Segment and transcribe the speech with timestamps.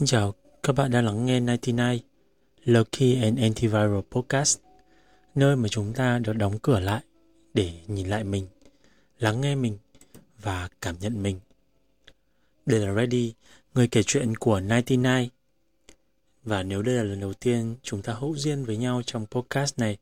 [0.00, 1.98] Xin chào, các bạn đang lắng nghe 99
[2.64, 4.58] Lucky and Antiviral Podcast,
[5.34, 7.02] nơi mà chúng ta được đóng cửa lại
[7.54, 8.46] để nhìn lại mình,
[9.18, 9.78] lắng nghe mình
[10.38, 11.40] và cảm nhận mình.
[12.66, 13.34] Đây là Ready,
[13.74, 15.02] người kể chuyện của 99.
[16.44, 19.78] Và nếu đây là lần đầu tiên chúng ta hữu duyên với nhau trong podcast
[19.78, 19.96] này,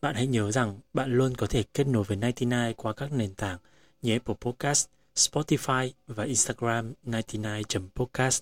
[0.00, 3.34] bạn hãy nhớ rằng bạn luôn có thể kết nối với 99 qua các nền
[3.34, 3.58] tảng
[4.02, 8.40] như Apple Podcast, Spotify và Instagram 99.podcast.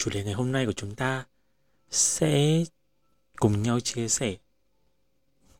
[0.00, 1.24] Chủ đề ngày hôm nay của chúng ta
[1.90, 2.64] sẽ
[3.36, 4.36] cùng nhau chia sẻ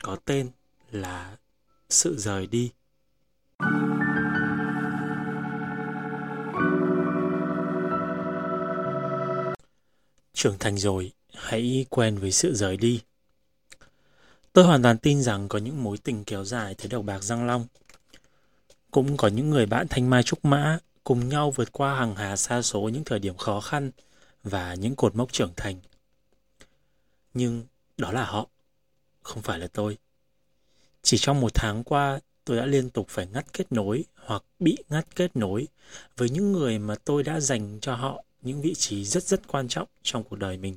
[0.03, 0.51] có tên
[0.91, 1.37] là
[1.91, 2.71] sự rời đi.
[10.33, 13.01] Trưởng thành rồi, hãy quen với sự rời đi.
[14.53, 17.47] Tôi hoàn toàn tin rằng có những mối tình kéo dài tới đầu bạc răng
[17.47, 17.67] long.
[18.91, 22.37] Cũng có những người bạn thanh mai trúc mã cùng nhau vượt qua hàng hà
[22.37, 23.91] xa số những thời điểm khó khăn
[24.45, 25.77] và những cột mốc trưởng thành.
[27.35, 27.65] Nhưng
[27.97, 28.49] đó là họ,
[29.23, 29.99] không phải là tôi.
[31.03, 34.77] Chỉ trong một tháng qua, tôi đã liên tục phải ngắt kết nối hoặc bị
[34.89, 35.69] ngắt kết nối
[36.17, 39.69] với những người mà tôi đã dành cho họ những vị trí rất rất quan
[39.69, 40.77] trọng trong cuộc đời mình.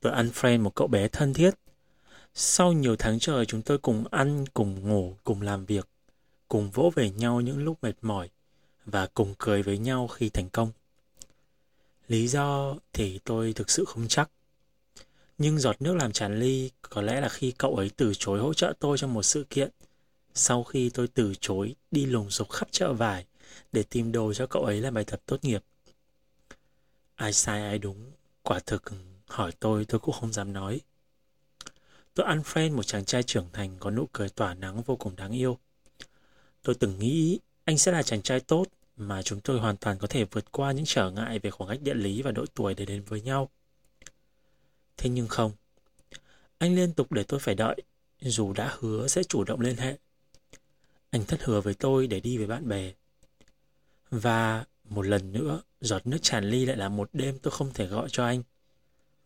[0.00, 1.54] Tôi unfriend một cậu bé thân thiết.
[2.34, 5.88] Sau nhiều tháng trời chúng tôi cùng ăn, cùng ngủ, cùng làm việc,
[6.48, 8.30] cùng vỗ về nhau những lúc mệt mỏi
[8.84, 10.72] và cùng cười với nhau khi thành công.
[12.08, 14.30] Lý do thì tôi thực sự không chắc.
[15.38, 18.54] Nhưng giọt nước làm tràn ly có lẽ là khi cậu ấy từ chối hỗ
[18.54, 19.70] trợ tôi trong một sự kiện.
[20.34, 23.26] Sau khi tôi từ chối đi lùng sục khắp chợ vải
[23.72, 25.64] để tìm đồ cho cậu ấy làm bài tập tốt nghiệp.
[27.14, 28.10] Ai sai ai đúng,
[28.42, 28.82] quả thực
[29.26, 30.80] hỏi tôi tôi cũng không dám nói.
[32.14, 35.32] Tôi unfriend một chàng trai trưởng thành có nụ cười tỏa nắng vô cùng đáng
[35.32, 35.58] yêu.
[36.62, 38.64] Tôi từng nghĩ anh sẽ là chàng trai tốt
[39.08, 41.82] mà chúng tôi hoàn toàn có thể vượt qua những trở ngại về khoảng cách
[41.82, 43.50] địa lý và độ tuổi để đến với nhau.
[44.96, 45.52] Thế nhưng không.
[46.58, 47.76] Anh liên tục để tôi phải đợi,
[48.20, 49.98] dù đã hứa sẽ chủ động liên hệ.
[51.10, 52.92] Anh thất hứa với tôi để đi với bạn bè.
[54.10, 57.86] Và một lần nữa, giọt nước tràn ly lại là một đêm tôi không thể
[57.86, 58.42] gọi cho anh.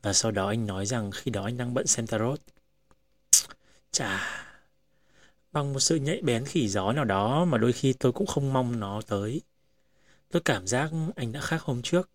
[0.03, 2.41] Và sau đó anh nói rằng khi đó anh đang bận xem tarot.
[3.91, 4.21] Chà,
[5.53, 8.53] bằng một sự nhạy bén khỉ gió nào đó mà đôi khi tôi cũng không
[8.53, 9.43] mong nó tới.
[10.31, 12.11] Tôi cảm giác anh đã khác hôm trước.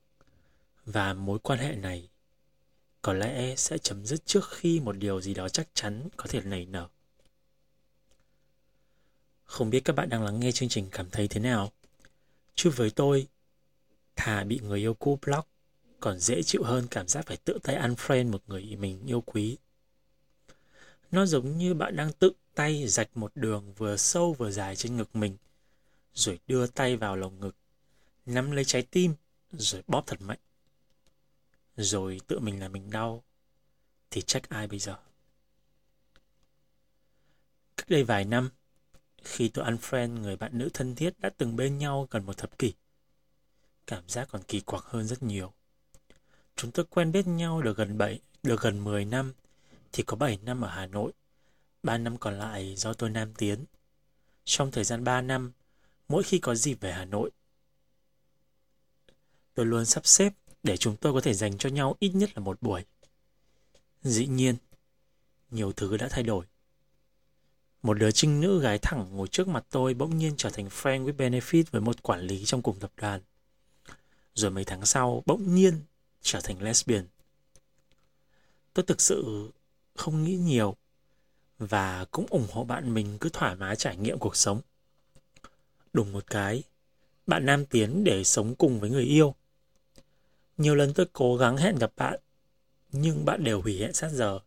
[0.86, 2.10] Và mối quan hệ này
[3.02, 6.42] có lẽ sẽ chấm dứt trước khi một điều gì đó chắc chắn có thể
[6.42, 6.88] nảy nở.
[9.44, 11.72] Không biết các bạn đang lắng nghe chương trình cảm thấy thế nào?
[12.56, 13.28] Chứ với tôi,
[14.16, 15.48] thà bị người yêu cũ block
[16.00, 19.58] còn dễ chịu hơn cảm giác phải tự tay unfriend một người mình yêu quý.
[21.12, 24.98] Nó giống như bạn đang tự tay rạch một đường vừa sâu vừa dài trên
[24.98, 25.38] ngực mình,
[26.14, 27.56] rồi đưa tay vào lồng ngực,
[28.26, 29.16] nắm lấy trái tim,
[29.52, 30.40] rồi bóp thật mạnh.
[31.78, 33.24] Rồi tự mình là mình đau,
[34.12, 34.98] thì trách ai bây giờ?
[37.78, 38.50] Cách đây vài năm,
[39.24, 42.58] khi tôi unfriend người bạn nữ thân thiết đã từng bên nhau gần một thập
[42.60, 42.74] kỷ,
[43.88, 45.54] cảm giác còn kỳ quặc hơn rất nhiều.
[46.56, 49.34] Chúng tôi quen biết nhau được gần 7, được gần 10 năm,
[49.92, 51.12] thì có 7 năm ở Hà Nội,
[51.84, 53.66] 3 năm còn lại do tôi nam tiến.
[54.46, 55.52] Trong thời gian 3 năm,
[56.08, 57.31] mỗi khi có dịp về Hà Nội,
[59.62, 60.34] tôi luôn sắp xếp
[60.64, 62.86] để chúng tôi có thể dành cho nhau ít nhất là một buổi.
[64.02, 64.56] Dĩ nhiên,
[65.52, 66.46] nhiều thứ đã thay đổi.
[67.84, 71.06] Một đứa trinh nữ gái thẳng ngồi trước mặt tôi bỗng nhiên trở thành friend
[71.06, 73.22] with benefit với một quản lý trong cùng tập đoàn.
[74.34, 75.80] Rồi mấy tháng sau, bỗng nhiên
[76.22, 77.08] trở thành lesbian.
[78.74, 79.52] Tôi thực sự
[79.96, 80.76] không nghĩ nhiều
[81.60, 84.62] và cũng ủng hộ bạn mình cứ thoải mái trải nghiệm cuộc sống.
[85.94, 86.64] Đùng một cái,
[87.28, 89.36] bạn nam tiến để sống cùng với người yêu.
[90.62, 92.19] Nhiều lần tôi cố gắng hẹn gặp bạn,
[92.92, 94.40] nhưng bạn đều hủy hẹn sát giờ.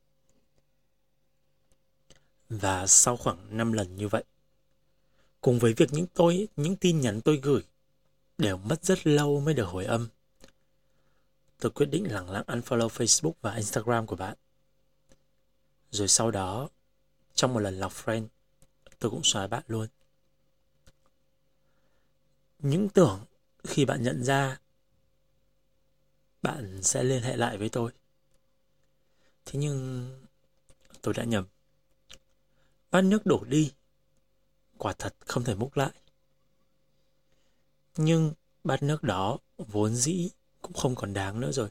[2.49, 4.25] Và sau khoảng 5 lần như vậy,
[5.40, 7.62] cùng với việc những tôi những tin nhắn tôi gửi
[8.38, 10.08] đều mất rất lâu mới được hồi âm.
[11.58, 14.37] Tôi quyết định lặng lặng unfollow Facebook và Instagram của bạn.
[15.90, 16.69] Rồi sau đó,
[17.34, 18.26] trong một lần lọc friend,
[18.99, 19.88] tôi cũng xóa bạn luôn.
[22.58, 23.25] Những tưởng
[23.64, 24.58] khi bạn nhận ra
[26.44, 27.93] bạn sẽ liên hệ lại với tôi.
[29.44, 30.08] Thế nhưng
[31.02, 31.46] tôi đã nhầm.
[32.91, 33.73] Bát nước đổ đi,
[34.79, 35.93] quả thật không thể múc lại.
[37.96, 38.32] Nhưng
[38.64, 40.31] bát nước đó vốn dĩ
[40.62, 41.69] cũng không còn đáng nữa rồi.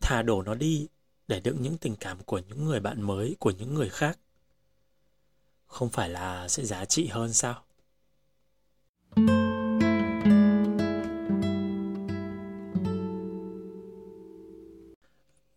[0.00, 0.88] Thà đổ nó đi
[1.28, 4.18] để đựng những tình cảm của những người bạn mới, của những người khác.
[5.66, 7.64] Không phải là sẽ giá trị hơn sao?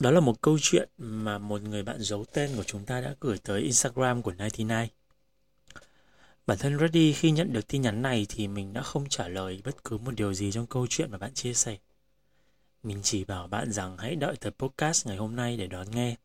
[0.04, 3.16] Đó là một câu chuyện mà một người bạn giấu tên của chúng ta đã
[3.22, 4.68] gửi tới Instagram của 99.
[6.48, 9.62] Bản thân Reddy khi nhận được tin nhắn này thì mình đã không trả lời
[9.66, 11.78] bất cứ một điều gì trong câu chuyện mà bạn chia sẻ.
[12.84, 16.16] Mình chỉ bảo bạn rằng hãy đợi tới podcast ngày hôm nay để đón nghe.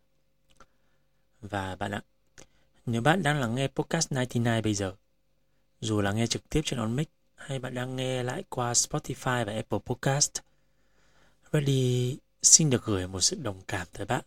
[1.41, 2.03] Và bạn ạ,
[2.87, 4.95] nếu bạn đang lắng nghe podcast 99 bây giờ,
[5.81, 9.45] dù là nghe trực tiếp trên on mic hay bạn đang nghe lại qua Spotify
[9.45, 10.33] và Apple Podcast,
[11.53, 14.25] Reddy xin được gửi một sự đồng cảm tới bạn.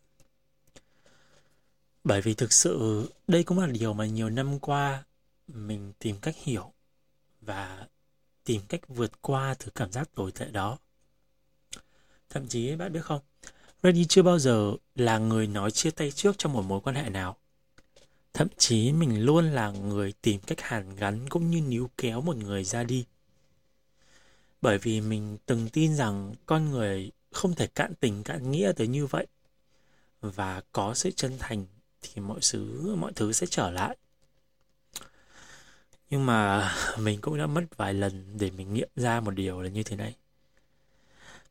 [2.03, 5.03] Bởi vì thực sự đây cũng là điều mà nhiều năm qua
[5.47, 6.73] mình tìm cách hiểu
[7.41, 7.87] và
[8.43, 10.77] tìm cách vượt qua thứ cảm giác tồi tệ đó.
[12.29, 13.21] Thậm chí bạn biết không,
[13.83, 17.09] Reddy chưa bao giờ là người nói chia tay trước trong một mối quan hệ
[17.09, 17.37] nào.
[18.33, 22.35] Thậm chí mình luôn là người tìm cách hàn gắn cũng như níu kéo một
[22.35, 23.05] người ra đi.
[24.61, 28.87] Bởi vì mình từng tin rằng con người không thể cạn tình cạn nghĩa tới
[28.87, 29.27] như vậy.
[30.21, 31.65] Và có sự chân thành
[32.01, 33.97] thì mọi thứ mọi thứ sẽ trở lại.
[36.09, 39.69] Nhưng mà mình cũng đã mất vài lần để mình nghiệm ra một điều là
[39.69, 40.15] như thế này.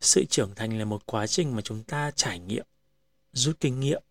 [0.01, 2.67] Sự trưởng thành là một quá trình mà chúng ta trải nghiệm,
[3.33, 4.03] rút kinh nghiệm,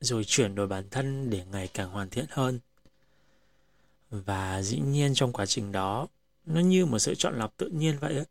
[0.00, 2.58] rồi chuyển đổi bản thân để ngày càng hoàn thiện hơn.
[4.10, 6.08] Và dĩ nhiên trong quá trình đó,
[6.46, 8.24] nó như một sự chọn lọc tự nhiên vậy ấy.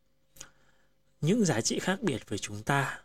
[1.22, 3.00] Những giá trị khác biệt với chúng ta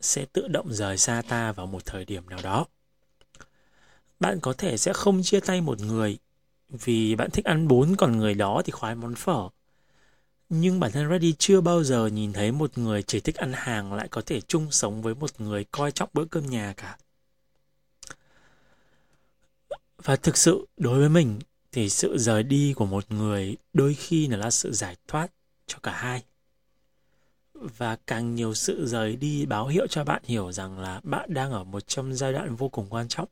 [0.00, 2.66] sẽ tự động rời xa ta vào một thời điểm nào đó.
[4.20, 6.18] Bạn có thể sẽ không chia tay một người
[6.70, 9.48] vì bạn thích ăn bún, còn người đó thì khoái món phở.
[10.48, 13.92] Nhưng bản thân Reddy chưa bao giờ nhìn thấy một người chỉ thích ăn hàng
[13.92, 16.98] lại có thể chung sống với một người coi trọng bữa cơm nhà cả.
[20.02, 21.38] Và thực sự, đối với mình
[21.72, 25.30] thì sự rời đi của một người đôi khi là sự giải thoát
[25.66, 26.22] cho cả hai.
[27.60, 31.52] Và càng nhiều sự rời đi báo hiệu cho bạn hiểu rằng là bạn đang
[31.52, 33.28] ở một trong giai đoạn vô cùng quan trọng.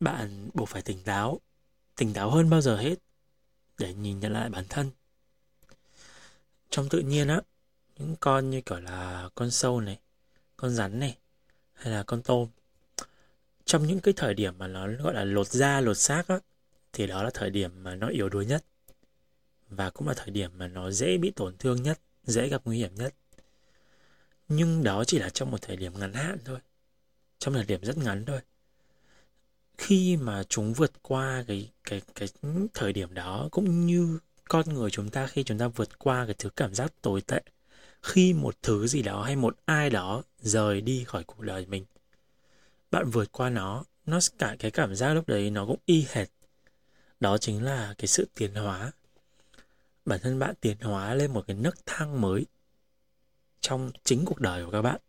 [0.00, 1.40] Bạn buộc phải tỉnh táo,
[1.96, 2.94] tỉnh táo hơn bao giờ hết
[3.78, 4.90] để nhìn nhận lại bản thân
[6.70, 7.40] trong tự nhiên á
[7.98, 9.98] những con như kiểu là con sâu này
[10.56, 11.16] con rắn này
[11.72, 12.48] hay là con tôm
[13.64, 16.38] trong những cái thời điểm mà nó gọi là lột da lột xác á
[16.92, 18.64] thì đó là thời điểm mà nó yếu đuối nhất
[19.68, 22.78] và cũng là thời điểm mà nó dễ bị tổn thương nhất dễ gặp nguy
[22.78, 23.14] hiểm nhất.
[24.48, 26.58] Nhưng đó chỉ là trong một thời điểm ngắn hạn thôi,
[27.38, 28.40] trong thời điểm rất ngắn thôi.
[29.78, 32.28] Khi mà chúng vượt qua cái cái cái
[32.74, 36.34] thời điểm đó, cũng như con người chúng ta khi chúng ta vượt qua cái
[36.38, 37.42] thứ cảm giác tồi tệ,
[38.02, 41.84] khi một thứ gì đó hay một ai đó rời đi khỏi cuộc đời mình,
[42.90, 46.28] bạn vượt qua nó nó cả cái cảm giác lúc đấy nó cũng y hệt.
[47.20, 48.92] Đó chính là cái sự tiến hóa
[50.04, 52.46] bản thân bạn tiến hóa lên một cái nấc thang mới
[53.60, 55.00] trong chính cuộc đời của các bạn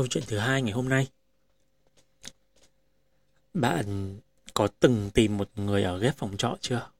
[0.00, 1.08] câu chuyện thứ hai ngày hôm nay.
[3.54, 4.16] Bạn
[4.54, 6.90] có từng tìm một người ở ghép phòng trọ chưa?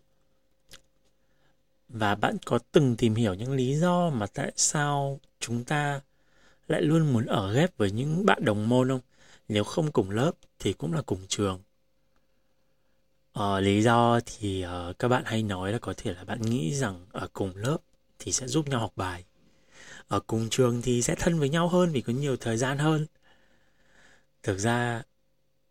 [1.93, 6.01] Và bạn có từng tìm hiểu những lý do mà tại sao chúng ta
[6.69, 9.01] lại luôn muốn ở ghép với những bạn đồng môn không?
[9.49, 11.61] Nếu không cùng lớp thì cũng là cùng trường.
[13.33, 16.75] Ờ, lý do thì uh, các bạn hay nói là có thể là bạn nghĩ
[16.75, 17.79] rằng ở cùng lớp
[18.19, 19.25] thì sẽ giúp nhau học bài
[20.09, 23.07] ở cùng trường thì sẽ thân với nhau hơn vì có nhiều thời gian hơn
[24.43, 25.03] thực ra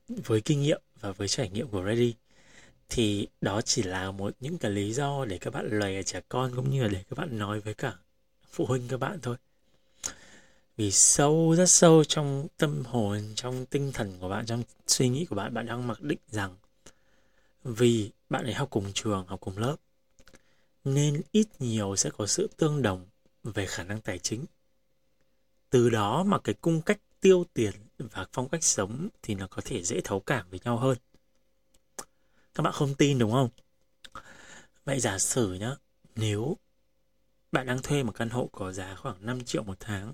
[0.08, 2.14] với kinh nghiệm và với trải nghiệm của Ready
[2.90, 6.56] thì đó chỉ là một những cái lý do để các bạn lòe trẻ con
[6.56, 7.94] cũng như là để các bạn nói với cả
[8.52, 9.36] phụ huynh các bạn thôi
[10.80, 15.26] vì sâu, rất sâu trong tâm hồn, trong tinh thần của bạn, trong suy nghĩ
[15.26, 16.56] của bạn bạn đang mặc định rằng
[17.64, 19.76] vì bạn ấy học cùng trường, học cùng lớp,
[20.84, 23.06] nên ít nhiều sẽ có sự tương đồng
[23.44, 24.46] về khả năng tài chính.
[25.70, 29.62] Từ đó mà cái cung cách tiêu tiền và phong cách sống thì nó có
[29.66, 30.98] thể dễ thấu cảm với nhau hơn.
[32.56, 33.50] Các bạn không tin đúng không?
[34.86, 35.76] Vậy giả sử nhá,
[36.16, 36.58] nếu
[37.52, 40.14] bạn đang thuê một căn hộ có giá khoảng 5 triệu một tháng,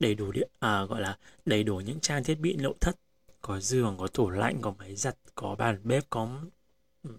[0.00, 2.96] đầy đủ điện à, gọi là đầy đủ những trang thiết bị nội thất,
[3.40, 6.28] có giường, có tủ lạnh, có máy giặt, có bàn bếp, có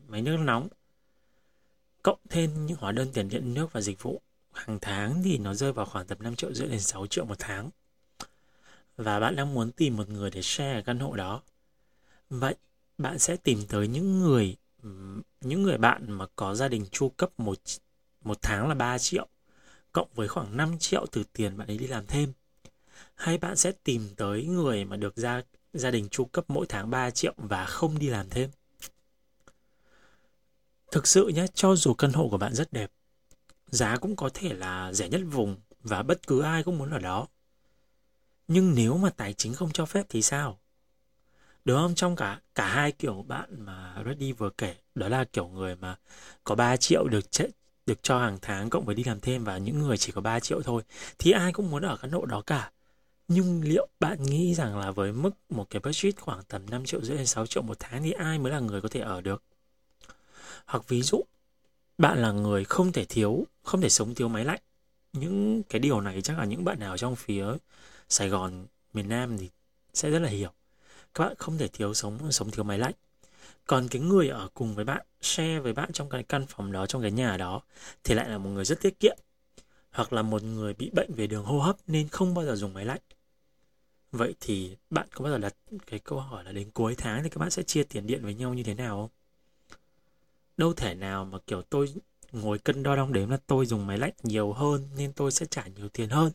[0.08, 0.68] máy nước nóng,
[2.04, 4.22] cộng thêm những hóa đơn tiền điện nước và dịch vụ
[4.54, 7.36] hàng tháng thì nó rơi vào khoảng tầm 5 triệu rưỡi đến 6 triệu một
[7.40, 7.70] tháng.
[8.98, 11.42] Và bạn đang muốn tìm một người để share căn hộ đó.
[12.30, 12.56] Vậy
[12.98, 14.56] bạn sẽ tìm tới những người
[15.42, 17.58] những người bạn mà có gia đình chu cấp một
[18.24, 19.28] một tháng là 3 triệu
[19.92, 22.34] cộng với khoảng 5 triệu từ tiền bạn ấy đi làm thêm.
[23.16, 25.42] hay bạn sẽ tìm tới người mà được gia,
[25.74, 28.50] gia đình chu cấp mỗi tháng 3 triệu và không đi làm thêm?
[30.92, 32.92] Thực sự nhé, cho dù căn hộ của bạn rất đẹp,
[33.68, 37.00] giá cũng có thể là rẻ nhất vùng và bất cứ ai cũng muốn ở
[37.00, 37.28] đó.
[38.48, 40.60] Nhưng nếu mà tài chính không cho phép thì sao?
[41.66, 41.96] Đúng không?
[41.96, 45.96] Trong cả cả hai kiểu bạn mà Reddy vừa kể, đó là kiểu người mà
[46.44, 47.50] có 3 triệu được ch-
[47.86, 50.40] được cho hàng tháng cộng với đi làm thêm và những người chỉ có 3
[50.40, 50.84] triệu thôi
[51.20, 52.72] thì ai cũng muốn ở cái độ đó cả.
[53.28, 57.02] Nhưng liệu bạn nghĩ rằng là với mức một cái budget khoảng tầm 5 triệu
[57.02, 59.44] rưỡi đến 6 triệu một tháng thì ai mới là người có thể ở được?
[60.66, 61.22] Hoặc ví dụ,
[61.98, 64.62] bạn là người không thể thiếu, không thể sống thiếu máy lạnh.
[65.14, 67.46] Những cái điều này chắc là những bạn nào trong phía
[68.10, 69.50] Sài Gòn, miền Nam thì
[69.94, 70.52] sẽ rất là hiểu.
[71.16, 72.94] Các bạn không thể thiếu sống sống thiếu máy lạnh.
[73.68, 76.86] Còn cái người ở cùng với bạn, share với bạn trong cái căn phòng đó,
[76.86, 77.62] trong cái nhà đó
[78.04, 79.18] thì lại là một người rất tiết kiệm.
[79.92, 82.74] Hoặc là một người bị bệnh về đường hô hấp nên không bao giờ dùng
[82.74, 83.02] máy lạnh.
[84.12, 85.56] Vậy thì bạn có bao giờ đặt
[85.88, 88.34] cái câu hỏi là đến cuối tháng thì các bạn sẽ chia tiền điện với
[88.34, 89.10] nhau như thế nào không?
[90.58, 91.94] Đâu thể nào mà kiểu tôi
[92.32, 95.46] ngồi cân đo đong đếm là tôi dùng máy lạnh nhiều hơn nên tôi sẽ
[95.46, 96.32] trả nhiều tiền hơn.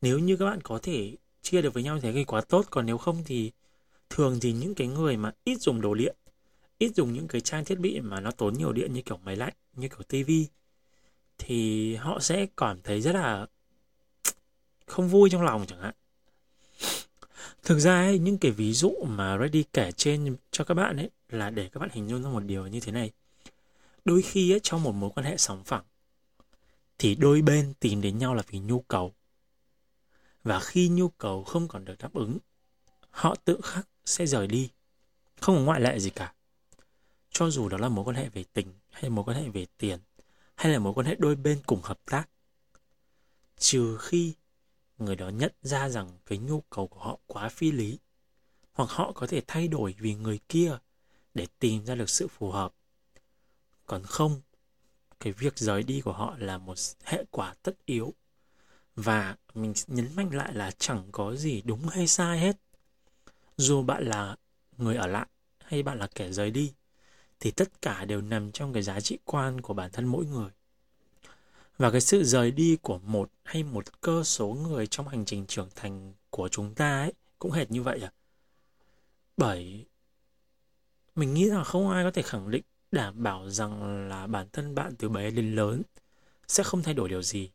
[0.00, 2.86] Nếu như các bạn có thể chia được với nhau thế thì quá tốt, còn
[2.86, 3.52] nếu không thì
[4.14, 6.16] thường thì những cái người mà ít dùng đồ điện,
[6.78, 9.36] ít dùng những cái trang thiết bị mà nó tốn nhiều điện như kiểu máy
[9.36, 10.46] lạnh, như kiểu tivi
[11.38, 13.46] thì họ sẽ cảm thấy rất là
[14.86, 15.94] không vui trong lòng chẳng hạn.
[17.62, 21.10] Thực ra ấy, những cái ví dụ mà Reddy kể trên cho các bạn ấy
[21.28, 23.10] là để các bạn hình dung ra một điều như thế này.
[24.04, 25.84] Đôi khi ấy, trong một mối quan hệ sóng phẳng
[26.98, 29.14] thì đôi bên tìm đến nhau là vì nhu cầu.
[30.44, 32.38] Và khi nhu cầu không còn được đáp ứng,
[33.10, 34.70] họ tự khắc sẽ rời đi.
[35.40, 36.34] Không có ngoại lệ gì cả.
[37.30, 39.98] Cho dù đó là mối quan hệ về tình, hay mối quan hệ về tiền,
[40.54, 42.28] hay là mối quan hệ đôi bên cùng hợp tác.
[43.58, 44.34] Trừ khi
[44.98, 47.98] người đó nhận ra rằng cái nhu cầu của họ quá phi lý,
[48.72, 50.78] hoặc họ có thể thay đổi vì người kia
[51.34, 52.74] để tìm ra được sự phù hợp
[53.86, 54.40] còn không,
[55.20, 58.14] cái việc rời đi của họ là một hệ quả tất yếu,
[58.96, 62.56] và mình nhấn mạnh lại là chẳng có gì đúng hay sai hết
[63.56, 64.36] dù bạn là
[64.78, 65.26] người ở lại
[65.64, 66.72] hay bạn là kẻ rời đi,
[67.40, 70.50] thì tất cả đều nằm trong cái giá trị quan của bản thân mỗi người.
[71.78, 75.46] Và cái sự rời đi của một hay một cơ số người trong hành trình
[75.46, 78.12] trưởng thành của chúng ta ấy, cũng hệt như vậy à.
[79.36, 79.86] Bởi
[81.14, 84.74] mình nghĩ rằng không ai có thể khẳng định, đảm bảo rằng là bản thân
[84.74, 85.82] bạn từ bé đến lớn
[86.48, 87.50] sẽ không thay đổi điều gì.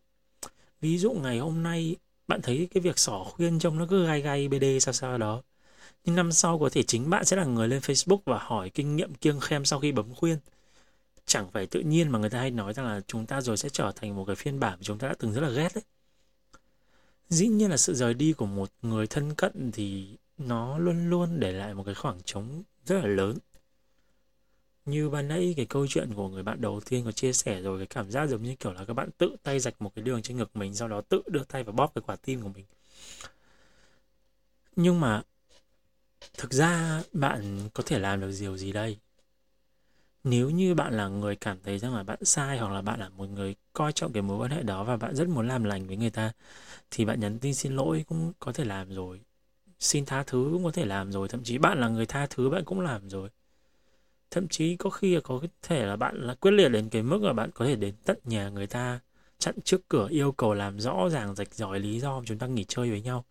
[0.82, 1.96] Ví dụ ngày hôm nay
[2.28, 5.44] bạn thấy cái việc sỏ khuyên trông nó cứ gai gai bd sao sao đó
[6.08, 8.96] nhưng năm sau có thể chính bạn sẽ là người lên facebook và hỏi kinh
[8.96, 10.38] nghiệm kiêng khem sau khi bấm khuyên.
[11.26, 13.70] Chẳng phải tự nhiên mà người ta hay nói rằng là chúng ta rồi sẽ
[13.70, 15.84] trở thành một cái phiên bản mà chúng ta đã từng rất là ghét đấy.
[17.30, 21.40] Dĩ nhiên là sự rời đi của một người thân cận thì nó luôn luôn
[21.40, 23.38] để lại một cái khoảng trống rất là lớn.
[24.86, 27.80] Như ban nãy cái câu chuyện của người bạn đầu tiên có chia sẻ rồi,
[27.80, 30.22] cái cảm giác giống như kiểu là các bạn tự tay rạch một cái đường
[30.22, 32.66] trên ngực mình, sau đó tự đưa tay vào bóp cái quả tim của mình.
[34.76, 35.22] Nhưng mà
[36.38, 38.98] thực ra bạn có thể làm được điều gì đây?
[40.24, 43.10] Nếu như bạn là người cảm thấy rằng là bạn sai hoặc là bạn là
[43.10, 45.88] một người coi trọng cái mối quan hệ đó và bạn rất muốn làm lành
[45.88, 46.32] với người ta,
[46.92, 49.22] thì bạn nhắn tin xin lỗi cũng có thể làm rồi.
[49.80, 51.28] Xin tha thứ cũng có thể làm rồi.
[51.28, 53.30] Thậm chí bạn là người tha thứ bạn cũng làm rồi.
[54.32, 57.24] Thậm chí có khi là có thể là bạn là quyết liệt đến cái mức
[57.24, 59.00] là bạn có thể đến tận nhà người ta,
[59.40, 62.66] chặn trước cửa, yêu cầu làm rõ ràng, rạch ròi lý do, chúng ta nghỉ
[62.68, 63.26] chơi với nhau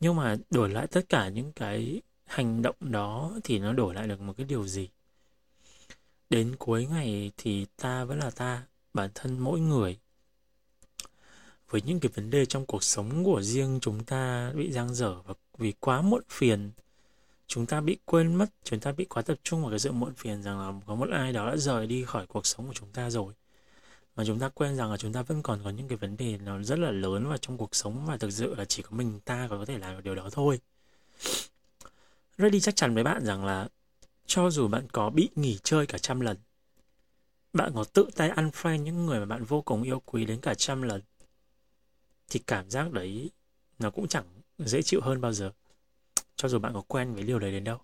[0.00, 4.08] nhưng mà đổi lại tất cả những cái hành động đó thì nó đổi lại
[4.08, 4.88] được một cái điều gì?
[6.30, 8.62] Đến cuối ngày thì ta vẫn là ta,
[8.94, 9.98] bản thân mỗi người.
[11.70, 15.22] Với những cái vấn đề trong cuộc sống của riêng chúng ta bị giang dở
[15.22, 16.70] và vì quá muộn phiền,
[17.46, 20.14] chúng ta bị quên mất, chúng ta bị quá tập trung vào cái sự muộn
[20.14, 22.88] phiền rằng là có một ai đó đã rời đi khỏi cuộc sống của chúng
[22.92, 23.32] ta rồi
[24.20, 26.38] mà chúng ta quên rằng là chúng ta vẫn còn có những cái vấn đề
[26.38, 29.20] nó rất là lớn và trong cuộc sống và thực sự là chỉ có mình
[29.20, 30.60] ta có thể làm được điều đó thôi.
[32.38, 33.68] Reddy chắc chắn với bạn rằng là
[34.26, 36.36] cho dù bạn có bị nghỉ chơi cả trăm lần,
[37.52, 40.54] bạn có tự tay unfriend những người mà bạn vô cùng yêu quý đến cả
[40.54, 41.02] trăm lần,
[42.30, 43.30] thì cảm giác đấy
[43.78, 44.24] nó cũng chẳng
[44.58, 45.52] dễ chịu hơn bao giờ,
[46.36, 47.78] cho dù bạn có quen với điều đấy đến đâu.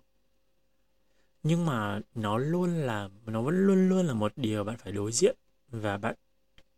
[1.43, 5.11] Nhưng mà nó luôn là, nó vẫn luôn luôn là một điều bạn phải đối
[5.11, 5.35] diện
[5.71, 6.15] và bạn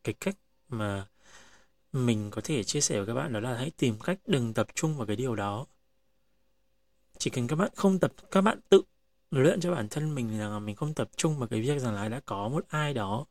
[0.04, 0.36] cái cách
[0.70, 1.08] mà
[1.94, 4.68] mình có thể chia sẻ với các bạn đó là hãy tìm cách đừng tập
[4.76, 5.66] trung vào cái điều đó.
[7.18, 8.82] Chỉ cần các bạn không tập các bạn tự
[9.32, 11.94] luyện cho bản thân mình rằng là mình không tập trung vào cái việc rằng
[11.96, 13.26] là đã có một ai đó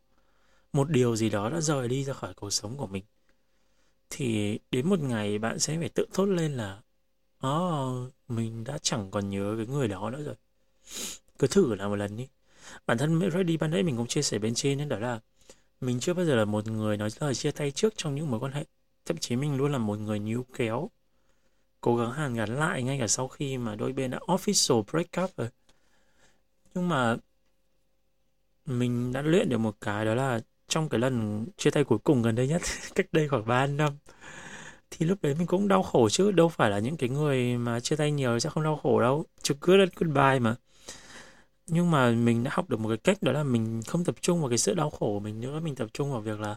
[0.73, 3.05] một điều gì đó đã rời đi ra khỏi cuộc sống của mình
[4.11, 6.81] thì đến một ngày bạn sẽ phải tự thốt lên là
[7.47, 10.35] oh, mình đã chẳng còn nhớ cái người đó nữa rồi.
[11.39, 12.29] Cứ thử làm một lần đi.
[12.87, 15.21] Bản thân Ready ban nãy mình cũng chia sẻ bên trên nên đó là
[15.81, 18.41] mình chưa bao giờ là một người nói lời chia tay trước trong những mối
[18.41, 18.65] quan hệ.
[19.07, 20.91] Thậm chí mình luôn là một người níu kéo,
[21.81, 25.25] cố gắng hàn gắn lại ngay cả sau khi mà đôi bên đã official break
[25.25, 25.49] up rồi.
[26.75, 27.17] Nhưng mà
[28.67, 32.23] mình đã luyện được một cái đó là trong cái lần chia tay cuối cùng
[32.23, 32.63] gần đây nhất,
[32.95, 33.93] cách đây khoảng 3 năm,
[34.91, 36.33] thì lúc đấy mình cũng đau khổ chứ.
[36.33, 39.25] Đâu phải là những cái người mà chia tay nhiều sẽ không đau khổ đâu.
[39.43, 40.57] Chứ cứ là goodbye mà
[41.69, 44.41] nhưng mà mình đã học được một cái cách, đó là mình không tập trung
[44.41, 45.61] vào cái sự đau khổ của mình nữa.
[45.61, 46.57] Mình tập trung vào việc là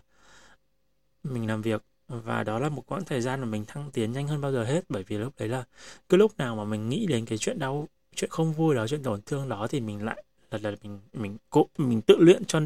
[1.23, 1.83] mình làm việc.
[2.07, 4.63] Và đó là một quãng thời gian mà mình thăng tiến nhanh hơn bao giờ
[4.63, 4.85] hết.
[4.89, 5.63] Bởi vì lúc đấy là
[6.09, 9.03] cứ lúc nào mà mình nghĩ đến cái chuyện đau, chuyện không vui đó, chuyện
[9.03, 12.61] tổn thương đó, thì mình lại là là mình mình cố, mình tự luyện cho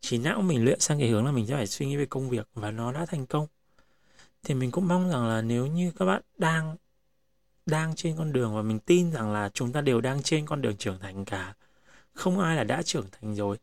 [0.00, 2.28] trí não mình luyện sang cái hướng là mình sẽ phải suy nghĩ về công
[2.30, 2.48] việc.
[2.54, 3.46] Và nó đã thành công.
[4.44, 6.76] Thì mình cũng mong rằng là nếu như các bạn đang
[7.66, 10.62] đang trên con đường và mình tin rằng là chúng ta đều đang trên con
[10.62, 11.54] đường trưởng thành cả.
[12.14, 13.58] Không ai là đã trưởng thành rồi.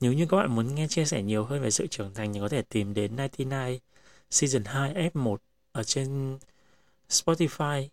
[0.00, 2.40] Nếu như các bạn muốn nghe chia sẻ nhiều hơn về sự trưởng thành thì
[2.40, 3.78] có thể tìm đến 99
[4.30, 5.36] Season 2 F1
[5.72, 6.38] ở trên
[7.08, 7.88] Spotify.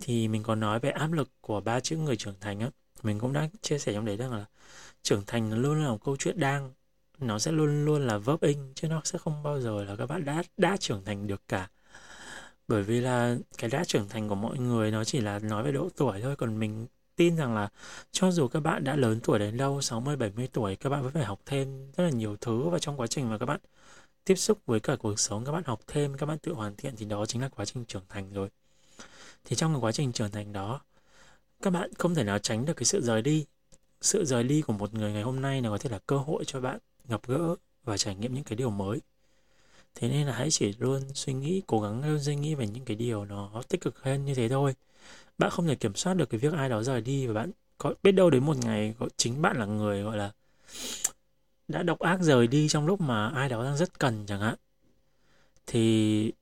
[0.00, 2.70] Thì mình có nói về áp lực của ba chữ người trưởng thành á.
[3.02, 4.44] Mình cũng đã chia sẻ trong đấy rằng là
[5.02, 6.72] trưởng thành nó luôn là một câu chuyện đang,
[7.18, 10.06] nó sẽ luôn luôn là vấp in chứ nó sẽ không bao giờ là các
[10.06, 11.68] bạn đã đã trưởng thành được cả
[12.68, 15.72] bởi vì là cái đã trưởng thành của mọi người nó chỉ là nói về
[15.72, 16.36] độ tuổi thôi.
[16.36, 17.68] Còn mình tin rằng là
[18.12, 21.12] cho dù các bạn đã lớn tuổi đến đâu 60 70 tuổi, các bạn vẫn
[21.12, 22.68] phải học thêm rất là nhiều thứ.
[22.68, 23.60] Và trong quá trình mà các bạn
[24.24, 26.96] tiếp xúc với cả cuộc sống, các bạn học thêm, các bạn tự hoàn thiện
[26.96, 28.48] thì đó chính là quá trình trưởng thành rồi.
[29.44, 30.80] Thì trong cái quá trình trưởng thành đó,
[31.62, 33.46] các bạn không thể nào tránh được cái sự rời đi.
[34.00, 36.44] Sự rời đi của một người ngày hôm nay nó có thể là cơ hội
[36.46, 39.00] cho bạn gặp gỡ và trải nghiệm những cái điều mới
[39.98, 42.84] thế nên là hãy chỉ luôn suy nghĩ, cố gắng luôn suy nghĩ về những
[42.84, 44.74] cái điều nó tích cực hơn như thế thôi.
[45.38, 47.94] Bạn không thể kiểm soát được cái việc ai đó rời đi và bạn có
[48.02, 50.32] biết đâu đến một ngày chính bạn là người gọi là
[51.68, 54.54] đã độc ác rời đi trong lúc mà ai đó đang rất cần chẳng hạn.
[55.66, 56.32] Thì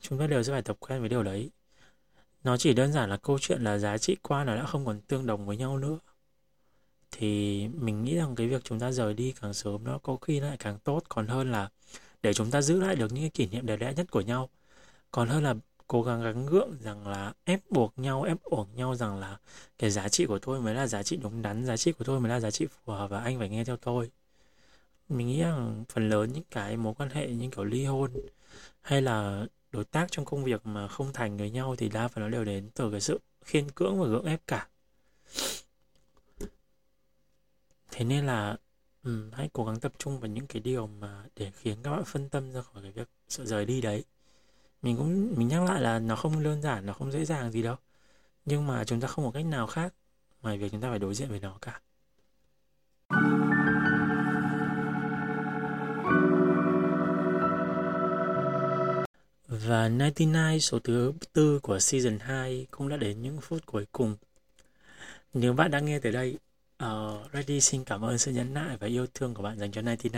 [0.00, 1.50] chúng ta đều sẽ phải tập quen với điều đấy.
[2.44, 5.00] Nó chỉ đơn giản là câu chuyện là giá trị quan nó đã không còn
[5.00, 5.98] tương đồng với nhau nữa.
[7.10, 10.40] Thì mình nghĩ rằng cái việc chúng ta rời đi càng sớm nó có khi
[10.40, 11.02] lại càng tốt.
[11.08, 11.70] Còn hơn là
[12.24, 14.48] để chúng ta giữ lại được những cái kỷ niệm đẹp đẽ nhất của nhau.
[15.10, 15.54] Còn hơn là
[15.86, 19.38] cố gắng gắng gượng rằng là ép buộc nhau, ép uổng nhau rằng là
[19.78, 22.20] cái giá trị của tôi mới là giá trị đúng đắn, giá trị của tôi
[22.20, 24.10] mới là giá trị phù hợp và anh phải nghe theo tôi.
[25.08, 28.10] Mình nghĩ rằng phần lớn những cái mối quan hệ như kiểu ly hôn
[28.82, 32.24] hay là đối tác trong công việc mà không thành với nhau thì đa phần
[32.24, 34.68] nó đều đến từ cái sự khiên cưỡng và gượng ép cả.
[37.90, 38.56] Thế nên là
[39.04, 42.04] um, hãy cố gắng tập trung vào những cái điều mà để khiến các bạn
[42.04, 44.04] phân tâm ra khỏi cái việc sự rời đi đấy.
[44.82, 47.62] Mình cũng mình nhắc lại là nó không đơn giản nó không dễ dàng gì
[47.62, 47.76] đâu.
[48.44, 49.94] Nhưng mà chúng ta không có cách nào khác
[50.42, 51.80] ngoài việc chúng ta phải đối diện với nó cả.
[59.48, 64.16] Và 99 số thứ tư của season 2 cũng đã đến những phút cuối cùng.
[65.34, 66.38] Nếu bạn đang nghe tới đây,
[66.76, 69.72] Ờ, uh, Ready xin cảm ơn sự nhấn nại và yêu thương của bạn dành
[69.72, 70.12] cho 99.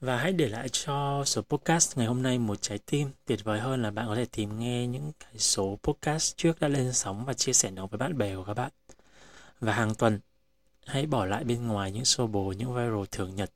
[0.00, 3.10] Và hãy để lại cho số podcast ngày hôm nay một trái tim.
[3.26, 6.68] Tuyệt vời hơn là bạn có thể tìm nghe những cái số podcast trước đã
[6.68, 8.70] lên sóng và chia sẻ nó với bạn bè của các bạn.
[9.60, 10.20] Và hàng tuần,
[10.86, 13.50] hãy bỏ lại bên ngoài những xô bồ, những viral thường nhật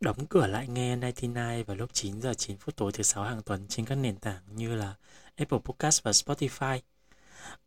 [0.00, 3.42] đóng cửa lại nghe 99 vào lúc 9 giờ 9 phút tối thứ sáu hàng
[3.42, 4.94] tuần trên các nền tảng như là
[5.36, 6.80] Apple Podcast và Spotify.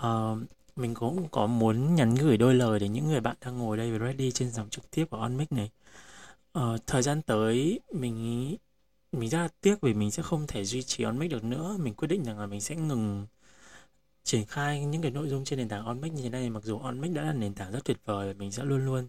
[0.04, 0.40] Uh,
[0.76, 3.92] mình cũng có muốn nhắn gửi đôi lời đến những người bạn đang ngồi đây
[3.92, 5.72] với ready trên dòng trực tiếp của OnMic này.
[6.52, 8.58] Ờ, thời gian tới mình
[9.12, 11.78] mình rất là tiếc vì mình sẽ không thể duy trì OnMic được nữa.
[11.80, 13.28] Mình quyết định rằng là mình sẽ ngừng
[14.24, 16.80] triển khai những cái nội dung trên nền tảng OnMic như thế này mặc dù
[16.80, 19.08] OnMic đã là nền tảng rất tuyệt vời mình sẽ luôn luôn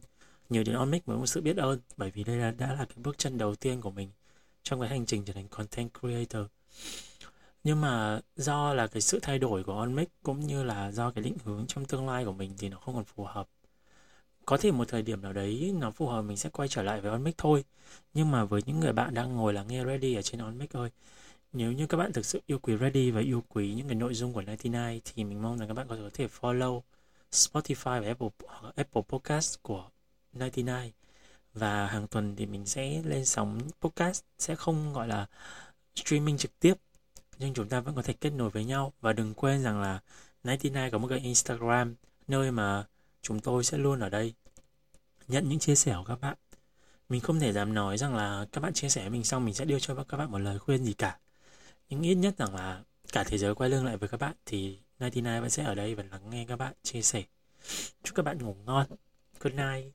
[0.48, 2.96] nhớ đến Onmic với một sự biết ơn bởi vì đây là đã là cái
[2.96, 4.10] bước chân đầu tiên của mình
[4.62, 6.42] trong cái hành trình trở thành content creator
[7.64, 11.24] nhưng mà do là cái sự thay đổi của Onmic cũng như là do cái
[11.24, 13.48] định hướng trong tương lai của mình thì nó không còn phù hợp.
[14.46, 17.00] Có thể một thời điểm nào đấy nó phù hợp mình sẽ quay trở lại
[17.00, 17.64] với Onmic thôi.
[18.14, 20.90] Nhưng mà với những người bạn đang ngồi là nghe Ready ở trên Onmic ơi
[21.52, 24.14] nếu như các bạn thực sự yêu quý Ready và yêu quý những cái nội
[24.14, 26.80] dung của 99 thì mình mong rằng các bạn có thể follow
[27.32, 28.28] Spotify và Apple
[28.76, 29.90] Apple Podcast của
[30.32, 30.66] 99
[31.54, 35.26] và hàng tuần thì mình sẽ lên sóng podcast, sẽ không gọi là
[35.94, 36.74] streaming trực tiếp
[37.38, 38.92] nhưng chúng ta vẫn có thể kết nối với nhau.
[39.00, 40.00] Và đừng quên rằng là
[40.44, 41.94] 99 có một cái Instagram
[42.28, 42.84] nơi mà
[43.22, 44.34] chúng tôi sẽ luôn ở đây
[45.28, 46.36] nhận những chia sẻ của các bạn.
[47.08, 49.54] Mình không thể dám nói rằng là các bạn chia sẻ với mình xong mình
[49.54, 51.18] sẽ đưa cho các bạn một lời khuyên gì cả.
[51.88, 54.78] Nhưng ít nhất rằng là cả thế giới quay lưng lại với các bạn thì
[54.98, 57.22] 99 vẫn sẽ ở đây và lắng nghe các bạn chia sẻ.
[58.02, 58.86] Chúc các bạn ngủ ngon.
[59.40, 59.94] Good night.